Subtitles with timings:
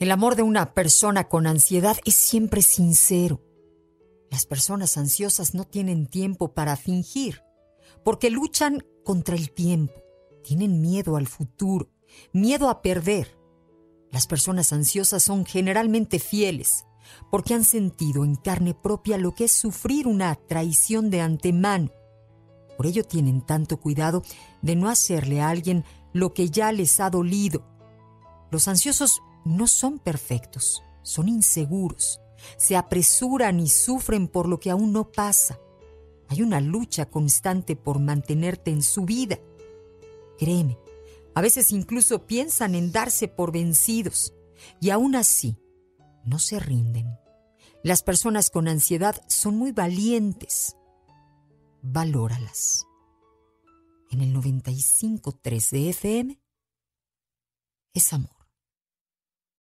[0.00, 3.42] El amor de una persona con ansiedad es siempre sincero.
[4.30, 7.42] Las personas ansiosas no tienen tiempo para fingir,
[8.04, 9.94] porque luchan contra el tiempo,
[10.44, 11.90] tienen miedo al futuro,
[12.32, 13.36] miedo a perder.
[14.12, 16.84] Las personas ansiosas son generalmente fieles,
[17.28, 21.90] porque han sentido en carne propia lo que es sufrir una traición de antemano.
[22.76, 24.22] Por ello tienen tanto cuidado
[24.62, 27.66] de no hacerle a alguien lo que ya les ha dolido.
[28.52, 32.20] Los ansiosos no son perfectos, son inseguros,
[32.56, 35.58] se apresuran y sufren por lo que aún no pasa.
[36.28, 39.38] Hay una lucha constante por mantenerte en su vida.
[40.38, 40.78] Créeme,
[41.34, 44.34] a veces incluso piensan en darse por vencidos
[44.80, 45.56] y aún así
[46.24, 47.18] no se rinden.
[47.82, 50.76] Las personas con ansiedad son muy valientes.
[51.80, 52.86] Valóralas.
[54.10, 56.40] En el 95.3 de FM
[57.94, 58.37] es amor.